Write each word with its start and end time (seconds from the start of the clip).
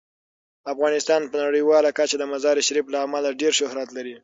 افغانستان 0.73 1.21
په 1.31 1.37
نړیواله 1.45 1.89
کچه 1.97 2.15
د 2.19 2.23
مزارشریف 2.33 2.85
له 2.93 2.97
امله 3.05 3.29
ډیر 3.41 3.53
شهرت 3.59 3.89
لري. 3.97 4.15